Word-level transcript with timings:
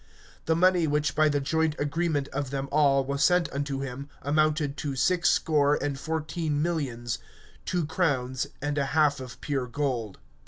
The 0.45 0.55
money 0.55 0.87
which 0.87 1.13
by 1.13 1.29
the 1.29 1.39
joint 1.39 1.75
agreement 1.77 2.27
of 2.29 2.49
them 2.49 2.67
all 2.71 3.05
was 3.05 3.23
sent 3.23 3.53
unto 3.53 3.81
him, 3.81 4.09
amounted 4.23 4.75
to 4.77 4.95
six 4.95 5.29
score 5.29 5.75
and 5.75 5.99
fourteen 5.99 6.59
millions, 6.59 7.19
two 7.65 7.85
crowns 7.85 8.47
and 8.63 8.79
a 8.79 8.85
half 8.97 9.19
of 9.19 9.39
pure 9.41 9.67
gold. 9.67 10.17